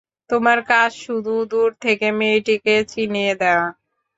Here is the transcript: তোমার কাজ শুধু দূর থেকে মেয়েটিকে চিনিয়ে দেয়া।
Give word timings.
তোমার 0.29 0.59
কাজ 0.69 0.91
শুধু 0.99 1.33
দূর 1.51 1.69
থেকে 1.81 2.07
মেয়েটিকে 2.19 2.75
চিনিয়ে 2.91 3.33
দেয়া। 3.41 3.65